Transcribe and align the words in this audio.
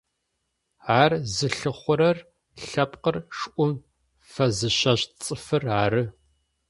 Ар 1.01 1.11
зылъыхъурэр 1.33 2.17
лъэпкъыр 2.67 3.17
шӏум 3.37 3.71
фэзыщэщт 4.31 5.09
цӏыфыр 5.23 5.63
ары. 5.81 6.03